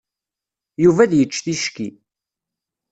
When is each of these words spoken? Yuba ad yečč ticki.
Yuba 0.83 1.01
ad 1.03 1.11
yečč 1.15 1.35
ticki. 1.45 1.89